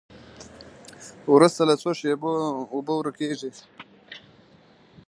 وروسته 1.33 1.61
له 1.69 1.75
څو 1.81 1.89
شېبو 1.99 2.31
اوبه 2.73 2.93
ورکیږي. 2.97 3.51